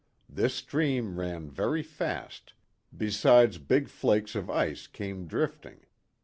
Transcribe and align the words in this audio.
This 0.27 0.55
stream 0.55 1.19
ran 1.19 1.47
very 1.51 1.83
fast, 1.83 2.53
besides 2.97 3.59
big 3.59 3.87
flakes 3.87 4.33
of 4.33 4.49
ice 4.49 4.87
came 4.87 5.27
drifting. 5.27 5.81